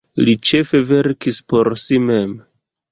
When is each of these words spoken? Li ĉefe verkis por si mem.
Li 0.29 0.33
ĉefe 0.51 0.81
verkis 0.93 1.43
por 1.55 1.73
si 1.87 2.05
mem. 2.11 2.39